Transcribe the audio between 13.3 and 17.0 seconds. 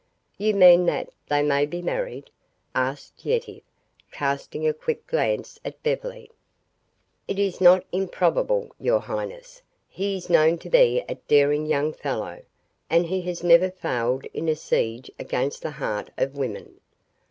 never failed in a siege against the heart of woman.